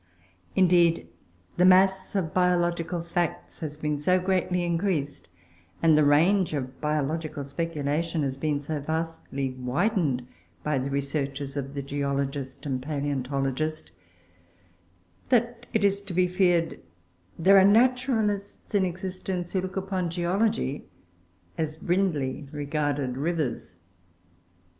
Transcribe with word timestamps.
Indeed, 0.55 1.07
the 1.57 1.63
mass 1.63 2.15
of 2.15 2.33
biological 2.33 3.03
facts 3.03 3.59
has 3.59 3.77
been 3.77 3.99
so 3.99 4.19
greatly 4.19 4.63
increased, 4.63 5.27
and 5.83 5.95
the 5.95 6.03
range 6.03 6.55
of 6.55 6.81
biological 6.81 7.43
speculation 7.45 8.23
has 8.23 8.35
been 8.35 8.59
so 8.59 8.79
vastly 8.79 9.51
widened, 9.51 10.25
by 10.63 10.79
the 10.79 10.89
researches 10.89 11.55
of 11.55 11.75
the 11.75 11.83
geologist 11.83 12.65
and 12.65 12.81
palaeontologist, 12.81 13.91
that 15.29 15.67
it 15.71 15.83
is 15.83 16.01
to 16.01 16.15
be 16.15 16.27
feared 16.27 16.79
there 17.37 17.59
are 17.59 17.63
naturalists 17.63 18.73
in 18.73 18.83
existence 18.83 19.53
who 19.53 19.61
look 19.61 19.77
upon 19.77 20.09
geology 20.09 20.83
as 21.59 21.75
Brindley 21.77 22.47
regarded 22.51 23.17
rivers. 23.17 23.81